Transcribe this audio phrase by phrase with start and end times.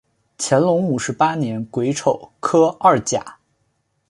[0.39, 3.37] 乾隆五十八年癸丑科二甲。